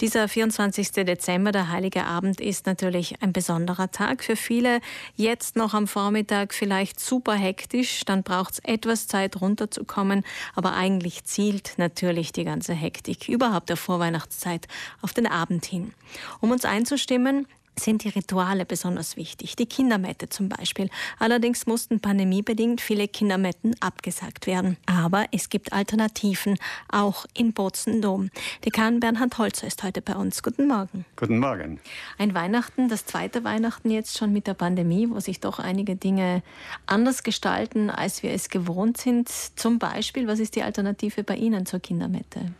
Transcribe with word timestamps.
Dieser 0.00 0.28
24. 0.28 0.92
Dezember, 0.92 1.50
der 1.50 1.72
Heilige 1.72 2.04
Abend, 2.04 2.40
ist 2.40 2.66
natürlich 2.66 3.20
ein 3.20 3.32
besonderer 3.32 3.90
Tag. 3.90 4.22
Für 4.22 4.36
viele 4.36 4.80
jetzt 5.16 5.56
noch 5.56 5.74
am 5.74 5.88
Vormittag 5.88 6.54
vielleicht 6.54 7.00
super 7.00 7.34
hektisch. 7.34 8.04
Dann 8.04 8.22
braucht 8.22 8.52
es 8.52 8.58
etwas 8.60 9.08
Zeit 9.08 9.40
runterzukommen. 9.40 10.22
Aber 10.54 10.74
eigentlich 10.74 11.24
zielt 11.24 11.74
natürlich 11.78 12.30
die 12.30 12.44
ganze 12.44 12.74
Hektik 12.74 13.28
überhaupt 13.28 13.70
der 13.70 13.76
Vorweihnachtszeit 13.76 14.68
auf 15.02 15.14
den 15.14 15.26
Abend 15.26 15.64
hin. 15.64 15.92
Um 16.40 16.52
uns 16.52 16.64
einzustimmen, 16.64 17.48
sind 17.78 18.04
die 18.04 18.08
Rituale 18.08 18.64
besonders 18.64 19.16
wichtig. 19.16 19.56
Die 19.56 19.66
Kindermette 19.66 20.28
zum 20.28 20.48
Beispiel. 20.48 20.90
Allerdings 21.18 21.66
mussten 21.66 22.00
pandemiebedingt 22.00 22.80
viele 22.80 23.08
Kindermetten 23.08 23.74
abgesagt 23.80 24.46
werden. 24.46 24.76
Aber 24.86 25.26
es 25.32 25.48
gibt 25.48 25.72
Alternativen, 25.72 26.58
auch 26.88 27.26
in 27.34 27.52
Bozen-Dom. 27.52 28.30
Dekan 28.64 29.00
Bernhard 29.00 29.38
Holzer 29.38 29.66
ist 29.66 29.82
heute 29.82 30.02
bei 30.02 30.14
uns. 30.14 30.42
Guten 30.42 30.66
Morgen. 30.66 31.04
Guten 31.16 31.38
Morgen. 31.38 31.80
Ein 32.18 32.34
Weihnachten, 32.34 32.88
das 32.88 33.06
zweite 33.06 33.44
Weihnachten 33.44 33.90
jetzt 33.90 34.18
schon 34.18 34.32
mit 34.32 34.46
der 34.46 34.54
Pandemie, 34.54 35.08
wo 35.10 35.20
sich 35.20 35.40
doch 35.40 35.58
einige 35.58 35.96
Dinge 35.96 36.42
anders 36.86 37.22
gestalten, 37.22 37.90
als 37.90 38.22
wir 38.22 38.32
es 38.32 38.48
gewohnt 38.48 38.98
sind. 38.98 39.28
Zum 39.28 39.78
Beispiel, 39.78 40.26
was 40.26 40.38
ist 40.38 40.56
die 40.56 40.62
Alternative 40.62 41.24
bei 41.24 41.36
Ihnen 41.36 41.66
zur 41.66 41.80
Kindermette? 41.80 42.52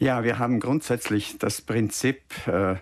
Ja, 0.00 0.24
wir 0.24 0.38
haben 0.38 0.60
grundsätzlich 0.60 1.36
das 1.38 1.60
Prinzip, 1.60 2.22
äh, 2.46 2.76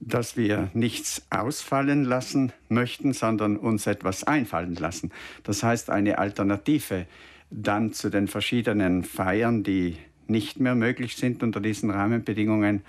dass 0.00 0.36
wir 0.36 0.70
nichts 0.74 1.26
ausfallen 1.30 2.04
lassen 2.04 2.52
möchten, 2.68 3.12
sondern 3.12 3.56
uns 3.56 3.86
etwas 3.86 4.24
einfallen 4.24 4.74
lassen. 4.74 5.10
Das 5.42 5.62
heißt, 5.62 5.90
eine 5.90 6.18
Alternative 6.18 7.06
dann 7.50 7.92
zu 7.92 8.10
den 8.10 8.28
verschiedenen 8.28 9.04
Feiern, 9.04 9.62
die 9.62 9.96
nicht 10.26 10.60
mehr 10.60 10.74
möglich 10.74 11.16
sind 11.16 11.42
unter 11.42 11.60
diesen 11.60 11.90
Rahmenbedingungen. 11.90 12.82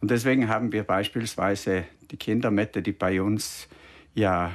Und 0.00 0.10
deswegen 0.10 0.48
haben 0.48 0.72
wir 0.72 0.82
beispielsweise 0.82 1.84
die 2.10 2.16
Kindermette, 2.16 2.82
die 2.82 2.92
bei 2.92 3.20
uns 3.20 3.68
ja 4.14 4.52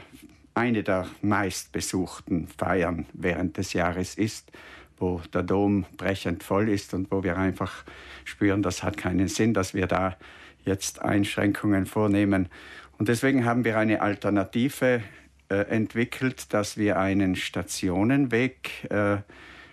eine 0.53 0.83
der 0.83 1.07
meistbesuchten 1.21 2.47
Feiern 2.47 3.05
während 3.13 3.57
des 3.57 3.73
Jahres 3.73 4.15
ist, 4.15 4.51
wo 4.97 5.21
der 5.33 5.43
Dom 5.43 5.85
brechend 5.97 6.43
voll 6.43 6.69
ist 6.69 6.93
und 6.93 7.11
wo 7.11 7.23
wir 7.23 7.37
einfach 7.37 7.83
spüren, 8.23 8.63
das 8.63 8.81
hat 8.81 8.97
keinen 8.97 9.27
Sinn, 9.27 9.53
dass 9.53 9.73
wir 9.73 9.87
da 9.87 10.17
jetzt 10.65 11.01
Einschränkungen 11.01 11.85
vornehmen. 11.85 12.49
Und 12.97 13.09
deswegen 13.09 13.45
haben 13.45 13.63
wir 13.65 13.77
eine 13.77 14.01
Alternative 14.01 15.01
äh, 15.49 15.55
entwickelt, 15.55 16.53
dass 16.53 16.77
wir 16.77 16.97
einen 16.97 17.35
Stationenweg 17.35 18.89
äh, 18.89 19.17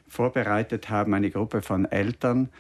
vorbereitet 0.08 0.90
haben, 0.90 1.14
eine 1.14 1.30
Gruppe 1.30 1.62
von 1.62 1.86
Eltern. 1.86 2.50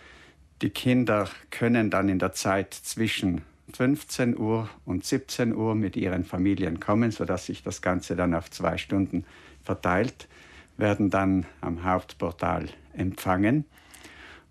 Die 0.62 0.70
Kinder 0.70 1.28
können 1.50 1.90
dann 1.90 2.08
in 2.08 2.18
der 2.18 2.32
Zeit 2.32 2.72
zwischen 2.72 3.42
15 3.74 4.38
Uhr 4.38 4.68
und 4.84 5.04
17 5.04 5.54
Uhr 5.54 5.74
mit 5.74 5.96
ihren 5.96 6.24
Familien 6.24 6.80
kommen, 6.80 7.10
sodass 7.10 7.46
sich 7.46 7.62
das 7.62 7.82
Ganze 7.82 8.16
dann 8.16 8.34
auf 8.34 8.50
zwei 8.50 8.76
Stunden 8.76 9.24
verteilt, 9.62 10.28
werden 10.76 11.10
dann 11.10 11.46
am 11.60 11.84
Hauptportal 11.84 12.68
empfangen. 12.94 13.64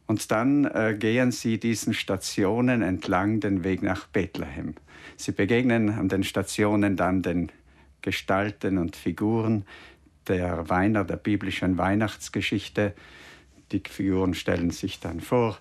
Und 0.08 0.32
dann 0.32 0.66
äh, 0.66 0.96
gehen 1.00 1.32
sie 1.32 1.60
diesen 1.60 1.94
Stationen 1.94 2.82
entlang 2.82 3.40
den 3.40 3.64
Weg 3.64 3.82
nach 3.82 4.08
Bethlehem. 4.08 4.76
Sie 5.16 5.32
begegnen 5.32 5.90
an 5.90 6.10
den 6.10 6.24
Stationen 6.24 6.98
dann 6.98 7.22
den 7.22 7.52
Gestalten 8.02 8.78
und 8.78 8.96
Figuren 8.96 9.66
der 10.28 10.70
Weiner, 10.70 11.04
der 11.04 11.18
biblischen 11.18 11.78
Weihnachtsgeschichte. 11.78 12.94
Die 13.72 13.82
Figuren 13.88 14.34
stellen 14.34 14.72
sich 14.72 15.00
dann 15.00 15.22
vor, 15.22 15.58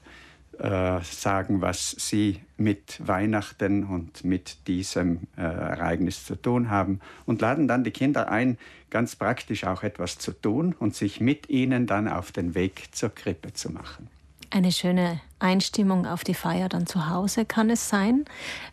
äh, 0.58 1.00
sagen, 1.02 1.60
was 1.60 1.92
sie 1.98 2.40
mit 2.56 3.00
Weihnachten 3.06 3.84
und 3.84 4.24
mit 4.24 4.66
diesem 4.66 5.20
äh, 5.36 5.42
Ereignis 5.42 6.24
zu 6.24 6.34
tun 6.34 6.70
haben 6.70 7.00
und 7.24 7.40
laden 7.40 7.68
dann 7.68 7.84
die 7.84 7.92
Kinder 7.92 8.30
ein, 8.30 8.58
ganz 8.90 9.16
praktisch 9.16 9.64
auch 9.64 9.82
etwas 9.82 10.18
zu 10.18 10.32
tun 10.32 10.74
und 10.78 10.94
sich 10.94 11.20
mit 11.20 11.48
ihnen 11.48 11.86
dann 11.86 12.08
auf 12.08 12.32
den 12.32 12.54
Weg 12.54 12.88
zur 12.92 13.14
Krippe 13.14 13.52
zu 13.52 13.70
machen 13.70 14.08
eine 14.50 14.72
schöne 14.72 15.20
Einstimmung 15.38 16.06
auf 16.06 16.22
die 16.22 16.34
Feier 16.34 16.68
dann 16.68 16.86
zu 16.86 17.08
Hause 17.08 17.44
kann 17.44 17.70
es 17.70 17.88
sein. 17.88 18.24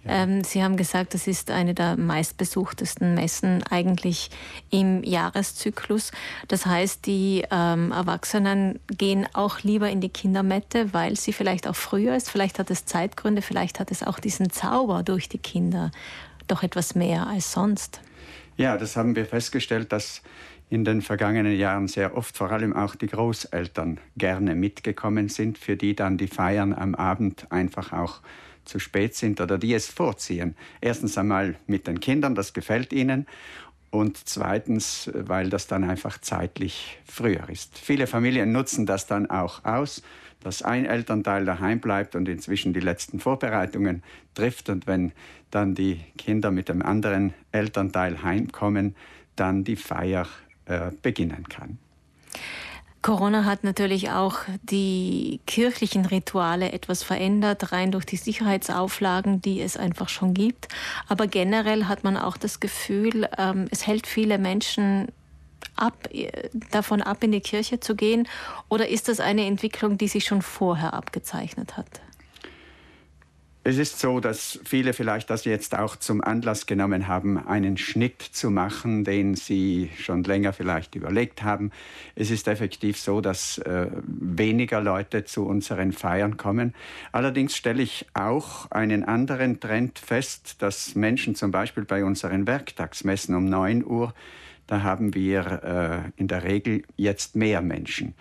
Ja. 0.04 0.24
Ähm, 0.24 0.44
Sie 0.44 0.64
haben 0.64 0.76
gesagt, 0.76 1.14
das 1.14 1.28
ist 1.28 1.50
eine 1.50 1.74
der 1.74 1.98
meistbesuchtesten 1.98 3.16
Messen 3.16 3.64
eigentlich 3.70 4.30
im 4.70 5.04
Jahreszyklus. 5.04 6.12
Das 6.48 6.66
heißt, 6.66 7.06
die 7.06 7.46
ähm, 7.52 7.92
Erwachsenen 7.92 8.80
gehen 8.90 9.28
auch 9.34 9.62
lieber 9.62 9.90
in 9.90 10.02
die 10.02 10.10
Kindermette, 10.10 10.94
weil 10.94 11.16
sie 11.16 11.32
vielleicht 11.32 11.68
auch 11.68 11.76
früher 11.76 12.16
ist. 12.16 12.30
Vielleicht 12.30 12.60
hat 12.60 12.70
es 12.70 12.86
Zeitgründe, 12.86 13.42
vielleicht 13.42 13.80
hat 13.80 13.92
es 13.92 14.04
auch 14.04 14.20
diesen 14.20 14.50
Zauber 14.50 15.04
durch 15.04 15.30
die 15.30 15.40
Kinder 15.40 15.92
doch 16.48 16.64
etwas 16.64 16.96
mehr 16.96 17.28
als 17.28 17.52
sonst. 17.52 18.02
Ja, 18.58 18.78
das 18.78 18.96
haben 18.96 19.16
wir 19.16 19.26
festgestellt, 19.26 19.92
dass 19.92 20.22
in 20.70 20.84
den 20.84 21.02
vergangenen 21.02 21.58
Jahren 21.58 21.88
sehr 21.88 22.18
oft 22.18 22.36
vor 22.36 22.52
allem 22.52 22.74
auch 22.74 22.96
die 22.96 23.08
Großeltern 23.08 24.00
gerne 24.18 24.54
mitgekommen 24.56 25.30
sind, 25.30 25.58
für 25.58 25.78
die 25.78 25.96
dann 25.96 26.18
die 26.18 26.28
Feiern 26.28 26.74
am 26.74 26.94
Abend 26.96 27.52
einfach 27.52 27.94
auch 27.94 28.22
zu 28.66 28.80
spät 28.80 29.16
sind 29.16 29.40
oder 29.40 29.58
die 29.58 29.74
es 29.74 29.88
vorziehen. 29.88 30.56
Erstens 30.82 31.18
einmal 31.18 31.56
mit 31.68 31.88
den 31.88 32.00
Kindern, 32.02 32.36
das 32.36 32.54
gefällt 32.54 32.92
ihnen. 32.92 33.26
Und 33.90 34.18
zweitens, 34.28 35.10
weil 35.14 35.50
das 35.50 35.68
dann 35.68 35.86
einfach 35.86 36.20
zeitlich 36.20 37.00
früher 37.06 37.50
ist. 37.50 37.78
Viele 37.78 38.06
Familien 38.06 38.52
nutzen 38.52 38.86
das 38.86 39.08
dann 39.08 39.30
auch 39.30 39.64
aus, 39.64 40.04
dass 40.42 40.62
ein 40.62 40.86
Elternteil 40.86 41.46
daheim 41.46 41.80
bleibt 41.80 42.16
und 42.16 42.28
inzwischen 42.28 42.74
die 42.74 42.82
letzten 42.82 43.22
Vorbereitungen 43.22 44.04
trifft. 44.36 44.68
Und 44.68 44.88
wenn 44.88 45.14
dann 45.50 45.74
die 45.74 46.02
Kinder 46.18 46.52
mit 46.52 46.68
dem 46.68 46.82
anderen 46.82 47.34
Elternteil 47.54 48.22
heimkommen, 48.22 48.96
dann 49.38 49.64
die 49.64 49.78
Feier 49.78 50.28
äh, 50.68 50.92
beginnen 51.02 51.48
kann. 51.50 51.78
Corona 53.02 53.46
hat 53.46 53.64
natürlich 53.64 54.10
auch 54.10 54.40
die 54.64 55.40
kirchlichen 55.46 56.06
Rituale 56.06 56.74
etwas 56.74 57.04
verändert, 57.04 57.72
rein 57.72 57.92
durch 57.92 58.06
die 58.06 58.18
Sicherheitsauflagen, 58.18 59.42
die 59.42 59.62
es 59.62 59.78
einfach 59.78 60.10
schon 60.10 60.34
gibt. 60.34 60.68
Aber 61.08 61.28
generell 61.28 61.86
hat 61.86 62.04
man 62.04 62.18
auch 62.18 62.36
das 62.36 62.60
Gefühl, 62.60 63.30
ähm, 63.38 63.68
es 63.72 63.88
hält 63.88 64.08
viele 64.08 64.38
Menschen 64.38 65.08
ab, 65.78 66.10
äh, 66.12 66.50
davon 66.72 67.02
ab, 67.02 67.24
in 67.24 67.32
die 67.32 67.40
Kirche 67.40 67.80
zu 67.80 67.96
gehen. 67.96 68.28
Oder 68.68 68.90
ist 68.90 69.08
das 69.08 69.20
eine 69.20 69.46
Entwicklung, 69.46 69.98
die 69.98 70.08
sich 70.08 70.26
schon 70.26 70.42
vorher 70.42 70.94
abgezeichnet 70.94 71.78
hat? 71.78 72.02
Es 73.68 73.78
ist 73.78 74.00
so, 74.00 74.22
dass 74.22 74.62
viele 74.64 74.94
vielleicht 74.94 75.30
das 75.30 75.44
jetzt 75.44 75.78
auch 75.78 75.98
zum 75.98 76.24
Anlass 76.24 76.68
genommen 76.68 77.10
haben, 77.10 77.38
einen 77.38 77.76
Schnitt 77.76 78.22
zu 78.22 78.50
machen, 78.50 79.04
den 79.04 79.36
sie 79.36 79.92
schon 80.00 80.24
länger 80.24 80.54
vielleicht 80.54 80.96
überlegt 80.96 81.44
haben. 81.44 81.72
Es 82.16 82.32
ist 82.32 82.48
effektiv 82.48 82.98
so, 82.98 83.20
dass 83.20 83.58
äh, 83.58 83.88
weniger 84.06 84.80
Leute 84.80 85.26
zu 85.26 85.46
unseren 85.46 85.92
Feiern 85.92 86.38
kommen. 86.38 86.74
Allerdings 87.12 87.58
stelle 87.58 87.84
ich 87.84 88.06
auch 88.14 88.72
einen 88.72 89.04
anderen 89.04 89.60
Trend 89.60 90.00
fest, 90.00 90.62
dass 90.62 90.96
Menschen 90.96 91.36
zum 91.36 91.52
Beispiel 91.52 91.84
bei 91.84 92.06
unseren 92.06 92.48
Werktagsmessen 92.48 93.36
um 93.36 93.50
9 93.50 93.84
Uhr, 93.84 94.14
da 94.68 94.84
haben 94.84 95.14
wir 95.14 96.14
äh, 96.16 96.22
in 96.22 96.30
der 96.30 96.46
Regel 96.46 96.84
jetzt 96.96 97.36
mehr 97.36 97.62
Menschen. 97.62 98.14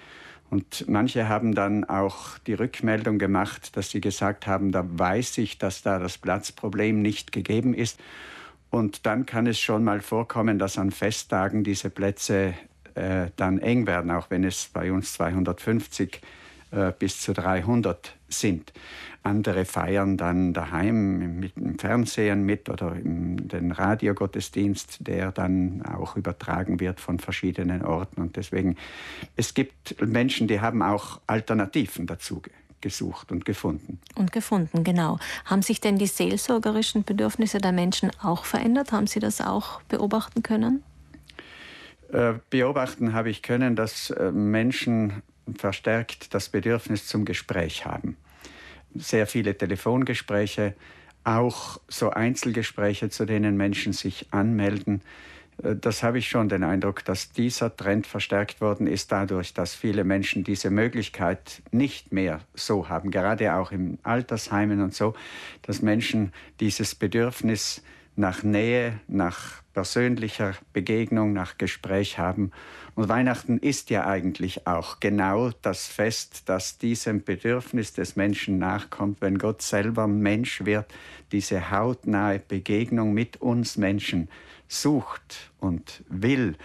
Und 0.51 0.89
manche 0.89 1.29
haben 1.29 1.55
dann 1.55 1.85
auch 1.85 2.39
die 2.39 2.55
Rückmeldung 2.55 3.19
gemacht, 3.19 3.77
dass 3.77 3.91
sie 3.91 4.01
gesagt 4.01 4.47
haben, 4.47 4.71
da 4.71 4.85
weiß 4.87 5.39
ich, 5.39 5.59
dass 5.59 5.83
da 5.83 5.99
das 5.99 6.19
Platzproblem 6.19 7.03
nicht 7.03 7.33
gegeben 7.33 7.75
ist. 7.75 7.99
Und 8.71 9.07
dann 9.07 9.27
kann 9.27 9.47
es 9.47 9.59
schon 9.59 9.85
mal 9.85 10.01
vorkommen, 10.01 10.59
dass 10.59 10.79
an 10.79 10.91
Festtagen 10.91 11.65
diese 11.65 11.91
Plätze 11.91 12.55
äh, 12.95 13.29
dann 13.37 13.59
eng 13.59 13.87
werden, 13.87 14.11
auch 14.11 14.31
wenn 14.31 14.45
es 14.45 14.71
bei 14.73 14.93
uns 14.93 15.15
250 15.15 16.21
äh, 16.71 16.93
bis 16.99 17.21
zu 17.21 17.33
300 17.33 18.15
sind. 18.29 18.73
Andere 19.23 19.65
feiern 19.65 20.17
dann 20.17 20.53
daheim 20.53 21.39
mit 21.41 21.57
dem 21.57 21.79
Fernsehen 21.79 22.45
mit 22.45 22.69
oder 22.69 22.95
in 22.95 23.49
den 23.49 23.73
Radiogottesdienst, 23.73 24.99
der 25.01 25.33
dann 25.33 25.83
auch 25.83 26.17
übertragen 26.17 26.79
wird 26.79 27.01
von 27.01 27.19
verschiedenen 27.19 27.85
Orten. 27.85 28.21
Und 28.21 28.37
deswegen, 28.37 28.77
es 29.35 29.55
gibt 29.55 30.01
Menschen, 30.01 30.47
die 30.47 30.61
haben 30.61 30.83
auch 30.83 31.21
Alternativen 31.27 32.07
dazu 32.07 32.41
gesucht 32.81 33.33
und 33.33 33.45
gefunden. 33.45 33.99
Und 34.15 34.33
gefunden, 34.33 34.85
genau. 34.85 35.19
Haben 35.45 35.63
sich 35.63 35.81
denn 35.81 35.99
die 35.99 36.07
seelsorgerischen 36.07 37.03
Bedürfnisse 37.03 37.59
der 37.59 37.73
Menschen 37.73 38.11
auch 38.23 38.45
verändert? 38.45 38.93
Haben 38.93 39.09
Sie 39.09 39.19
das 39.19 39.41
auch 39.41 39.81
beobachten 39.83 40.43
können? 40.43 40.85
Äh, 42.13 42.35
beobachten 42.51 43.13
habe 43.13 43.31
ich 43.31 43.43
können, 43.43 43.75
dass 43.75 44.11
äh, 44.11 44.31
Menschen 44.31 45.23
verstärkt 45.55 46.35
das 46.35 46.49
Bedürfnis 46.49 47.07
zum 47.07 47.25
Gespräch 47.25 47.85
haben. 47.87 48.17
Sehr 48.95 49.27
viele 49.27 49.57
Telefongespräche, 49.57 50.75
auch 51.25 51.81
so 51.89 52.11
Einzelgespräche, 52.11 53.11
zu 53.11 53.25
denen 53.27 53.57
Menschen 53.57 53.93
sich 53.93 54.27
anmelden. 54.33 55.03
Äh, 55.63 55.77
das 55.77 56.03
habe 56.03 56.19
ich 56.19 56.29
schon 56.29 56.49
den 56.49 56.65
Eindruck, 56.65 57.05
dass 57.05 57.33
dieser 57.33 57.77
Trend 57.77 58.07
verstärkt 58.07 58.61
worden 58.61 58.87
ist 58.87 59.13
dadurch, 59.13 59.55
dass 59.55 59.75
viele 59.75 60.05
Menschen 60.05 60.45
diese 60.45 60.71
Möglichkeit 60.71 61.63
nicht 61.73 62.13
mehr 62.13 62.41
so 62.55 62.89
haben, 62.89 63.11
gerade 63.11 63.55
auch 63.55 63.73
im 63.73 63.99
Altersheimen 64.03 64.81
und 64.81 64.95
so, 64.95 65.15
dass 65.63 65.83
Menschen 65.83 66.33
dieses 66.61 66.95
Bedürfnis 66.95 67.83
nach 68.17 68.43
Nähe, 68.43 69.01
nach 69.09 69.63
persönlicher 69.73 70.55
Begegnung, 70.73 71.33
nach 71.33 71.59
Gespräch 71.59 72.19
haben. 72.19 72.51
Und 72.95 73.09
Weihnachten 73.09 73.59
ist 73.59 73.91
ja 73.91 74.07
eigentlich 74.07 74.67
auch 74.67 75.01
genau 75.01 75.51
das 75.63 75.87
Fest, 75.87 76.45
das 76.47 76.79
diesem 76.79 77.23
Bedürfnis 77.23 77.93
des 77.93 78.17
Menschen 78.17 78.59
nachkommt, 78.59 79.21
wenn 79.21 79.39
Gott 79.39 79.61
selber 79.61 80.07
Mensch 80.07 80.65
wird, 80.65 80.93
diese 81.31 81.71
hautnahe 81.71 82.39
Begegnung 82.39 83.13
mit 83.13 83.43
uns 83.43 83.77
Menschen 83.77 84.29
sucht 84.67 85.51
und 85.61 86.03
will 86.09 86.57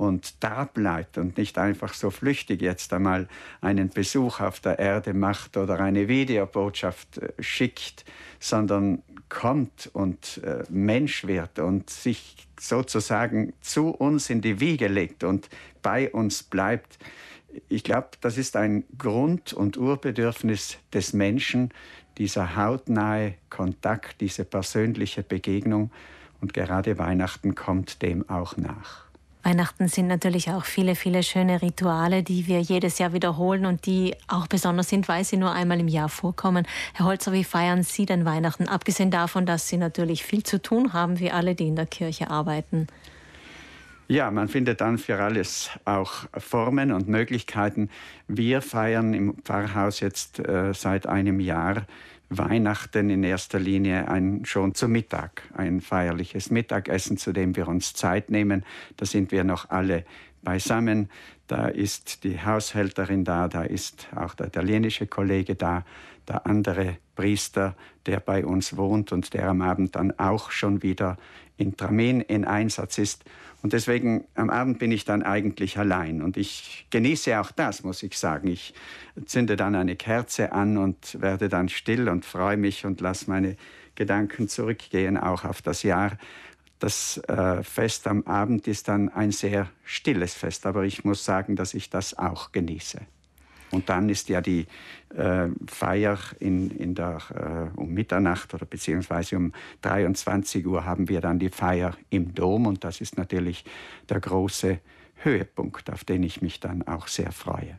und 0.00 0.42
da 0.42 0.64
bleibt 0.64 1.18
und 1.18 1.36
nicht 1.36 1.58
einfach 1.58 1.92
so 1.92 2.08
flüchtig 2.08 2.62
jetzt 2.62 2.90
einmal 2.94 3.28
einen 3.60 3.90
Besuch 3.90 4.40
auf 4.40 4.58
der 4.58 4.78
Erde 4.78 5.12
macht 5.12 5.58
oder 5.58 5.78
eine 5.78 6.08
Videobotschaft 6.08 7.18
äh, 7.18 7.32
schickt, 7.38 8.06
sondern 8.38 9.02
kommt 9.30 9.88
und 9.94 10.42
äh, 10.44 10.64
Mensch 10.68 11.26
wird 11.26 11.58
und 11.58 11.88
sich 11.88 12.46
sozusagen 12.58 13.54
zu 13.62 13.88
uns 13.88 14.28
in 14.28 14.42
die 14.42 14.60
Wiege 14.60 14.88
legt 14.88 15.24
und 15.24 15.48
bei 15.80 16.12
uns 16.12 16.42
bleibt. 16.42 16.98
Ich 17.68 17.82
glaube, 17.82 18.10
das 18.20 18.36
ist 18.36 18.56
ein 18.56 18.84
Grund- 18.98 19.54
und 19.54 19.78
Urbedürfnis 19.78 20.76
des 20.92 21.14
Menschen, 21.14 21.70
dieser 22.18 22.56
hautnahe 22.56 23.34
Kontakt, 23.48 24.20
diese 24.20 24.44
persönliche 24.44 25.22
Begegnung. 25.22 25.90
Und 26.40 26.52
gerade 26.52 26.98
Weihnachten 26.98 27.54
kommt 27.54 28.02
dem 28.02 28.28
auch 28.28 28.56
nach. 28.56 29.09
Weihnachten 29.42 29.88
sind 29.88 30.06
natürlich 30.06 30.50
auch 30.50 30.64
viele, 30.64 30.94
viele 30.94 31.22
schöne 31.22 31.62
Rituale, 31.62 32.22
die 32.22 32.46
wir 32.46 32.60
jedes 32.60 32.98
Jahr 32.98 33.12
wiederholen 33.12 33.64
und 33.64 33.86
die 33.86 34.14
auch 34.28 34.46
besonders 34.46 34.90
sind, 34.90 35.08
weil 35.08 35.24
sie 35.24 35.38
nur 35.38 35.52
einmal 35.52 35.80
im 35.80 35.88
Jahr 35.88 36.08
vorkommen. 36.08 36.66
Herr 36.92 37.06
Holzer, 37.06 37.32
wie 37.32 37.44
feiern 37.44 37.82
Sie 37.82 38.04
denn 38.04 38.24
Weihnachten? 38.24 38.68
Abgesehen 38.68 39.10
davon, 39.10 39.46
dass 39.46 39.68
Sie 39.68 39.78
natürlich 39.78 40.24
viel 40.24 40.42
zu 40.42 40.60
tun 40.60 40.92
haben, 40.92 41.18
wie 41.18 41.30
alle, 41.30 41.54
die 41.54 41.68
in 41.68 41.76
der 41.76 41.86
Kirche 41.86 42.30
arbeiten. 42.30 42.86
Ja, 44.08 44.30
man 44.32 44.48
findet 44.48 44.80
dann 44.80 44.98
für 44.98 45.22
alles 45.22 45.70
auch 45.84 46.24
Formen 46.36 46.90
und 46.90 47.08
Möglichkeiten. 47.08 47.90
Wir 48.26 48.60
feiern 48.60 49.14
im 49.14 49.36
Pfarrhaus 49.44 50.00
jetzt 50.00 50.40
äh, 50.40 50.74
seit 50.74 51.06
einem 51.06 51.38
Jahr 51.38 51.86
Weihnachten 52.30 53.10
in 53.10 53.24
erster 53.24 53.58
Linie 53.58 54.08
ein, 54.08 54.44
schon 54.44 54.74
zu 54.74 54.88
Mittag, 54.88 55.42
ein 55.52 55.80
feierliches 55.80 56.50
Mittagessen, 56.50 57.16
zu 57.16 57.32
dem 57.32 57.56
wir 57.56 57.66
uns 57.66 57.92
Zeit 57.92 58.30
nehmen. 58.30 58.64
Da 58.96 59.04
sind 59.04 59.32
wir 59.32 59.42
noch 59.42 59.68
alle 59.70 60.04
beisammen. 60.42 61.10
Da 61.48 61.66
ist 61.66 62.22
die 62.22 62.40
Haushälterin 62.40 63.24
da, 63.24 63.48
da 63.48 63.62
ist 63.62 64.08
auch 64.14 64.34
der 64.34 64.46
italienische 64.46 65.08
Kollege 65.08 65.56
da, 65.56 65.84
der 66.28 66.46
andere 66.46 66.98
Priester, 67.20 67.76
der 68.06 68.18
bei 68.18 68.46
uns 68.46 68.78
wohnt 68.78 69.12
und 69.12 69.34
der 69.34 69.50
am 69.50 69.60
Abend 69.60 69.94
dann 69.94 70.18
auch 70.18 70.50
schon 70.50 70.82
wieder 70.82 71.18
in 71.58 71.76
Tramin 71.76 72.22
in 72.22 72.46
Einsatz 72.46 72.96
ist. 72.96 73.24
Und 73.60 73.74
deswegen 73.74 74.24
am 74.34 74.48
Abend 74.48 74.78
bin 74.78 74.90
ich 74.90 75.04
dann 75.04 75.22
eigentlich 75.22 75.76
allein. 75.76 76.22
Und 76.22 76.38
ich 76.38 76.86
genieße 76.88 77.38
auch 77.38 77.50
das, 77.50 77.84
muss 77.84 78.02
ich 78.02 78.16
sagen. 78.16 78.48
Ich 78.48 78.72
zünde 79.26 79.56
dann 79.56 79.74
eine 79.74 79.96
Kerze 79.96 80.52
an 80.52 80.78
und 80.78 81.20
werde 81.20 81.50
dann 81.50 81.68
still 81.68 82.08
und 82.08 82.24
freue 82.24 82.56
mich 82.56 82.86
und 82.86 83.02
lasse 83.02 83.28
meine 83.28 83.56
Gedanken 83.96 84.48
zurückgehen, 84.48 85.18
auch 85.18 85.44
auf 85.44 85.60
das 85.60 85.82
Jahr. 85.82 86.16
Das 86.78 87.18
äh, 87.28 87.62
Fest 87.62 88.06
am 88.06 88.22
Abend 88.22 88.66
ist 88.66 88.88
dann 88.88 89.10
ein 89.10 89.30
sehr 89.30 89.68
stilles 89.84 90.32
Fest, 90.32 90.64
aber 90.64 90.84
ich 90.84 91.04
muss 91.04 91.22
sagen, 91.22 91.54
dass 91.54 91.74
ich 91.74 91.90
das 91.90 92.16
auch 92.16 92.52
genieße. 92.52 93.02
Und 93.70 93.88
dann 93.88 94.08
ist 94.08 94.28
ja 94.28 94.40
die 94.40 94.66
äh, 95.14 95.48
Feier 95.66 96.18
in, 96.38 96.70
in 96.70 96.94
der, 96.94 97.70
äh, 97.76 97.78
um 97.78 97.92
Mitternacht 97.92 98.52
oder 98.54 98.66
beziehungsweise 98.66 99.36
um 99.36 99.52
23 99.82 100.66
Uhr 100.66 100.84
haben 100.84 101.08
wir 101.08 101.20
dann 101.20 101.38
die 101.38 101.50
Feier 101.50 101.94
im 102.10 102.34
Dom 102.34 102.66
und 102.66 102.84
das 102.84 103.00
ist 103.00 103.16
natürlich 103.16 103.64
der 104.08 104.20
große 104.20 104.78
Höhepunkt, 105.22 105.90
auf 105.90 106.04
den 106.04 106.22
ich 106.22 106.42
mich 106.42 106.60
dann 106.60 106.86
auch 106.86 107.06
sehr 107.06 107.32
freue. 107.32 107.78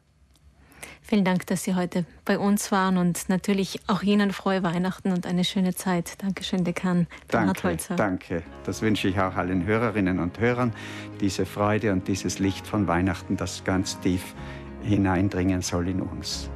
Vielen 1.03 1.25
Dank, 1.25 1.47
dass 1.47 1.63
Sie 1.63 1.75
heute 1.75 2.05
bei 2.25 2.37
uns 2.37 2.71
waren 2.71 2.97
und 2.97 3.27
natürlich 3.27 3.79
auch 3.87 4.03
Ihnen 4.03 4.31
frohe 4.31 4.61
Weihnachten 4.63 5.11
und 5.11 5.25
eine 5.25 5.43
schöne 5.43 5.73
Zeit. 5.73 6.21
Dankeschön, 6.21 6.63
Dekan 6.63 7.07
Bernhard 7.27 7.63
Holzer. 7.63 7.95
Danke, 7.95 8.43
das 8.65 8.81
wünsche 8.81 9.07
ich 9.07 9.19
auch 9.19 9.35
allen 9.35 9.65
Hörerinnen 9.65 10.19
und 10.19 10.39
Hörern, 10.39 10.73
diese 11.19 11.45
Freude 11.45 11.91
und 11.91 12.07
dieses 12.07 12.39
Licht 12.39 12.67
von 12.67 12.87
Weihnachten, 12.87 13.35
das 13.35 13.63
ganz 13.63 13.99
tief 13.99 14.35
hineindringen 14.83 15.61
soll 15.61 15.87
in 15.87 16.01
uns. 16.01 16.49